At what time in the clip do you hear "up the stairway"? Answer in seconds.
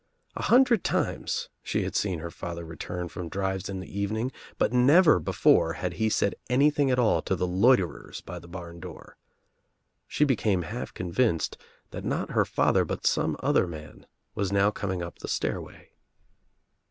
15.03-15.91